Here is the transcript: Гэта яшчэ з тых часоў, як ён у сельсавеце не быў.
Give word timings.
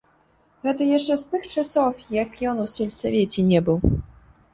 Гэта 0.63 0.85
яшчэ 0.97 1.17
з 1.23 1.27
тых 1.33 1.43
часоў, 1.57 1.91
як 2.23 2.31
ён 2.53 2.63
у 2.63 2.65
сельсавеце 2.77 3.45
не 3.51 3.59
быў. 3.69 3.77